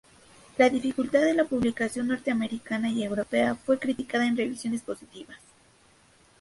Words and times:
La 0.57 0.67
dificultad 0.67 1.21
de 1.21 1.35
la 1.35 1.45
publicación 1.45 2.07
norteamericana 2.07 2.89
y 2.89 3.03
europea 3.03 3.53
fue 3.53 3.77
criticada 3.77 4.25
en 4.25 4.35
revisiones 4.35 4.81
positivas. 4.81 5.37